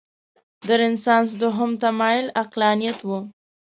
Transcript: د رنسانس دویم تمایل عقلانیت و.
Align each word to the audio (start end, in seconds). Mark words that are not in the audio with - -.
د 0.67 0.67
رنسانس 0.81 1.29
دویم 1.41 1.71
تمایل 1.83 2.27
عقلانیت 2.41 2.99
و. 3.03 3.09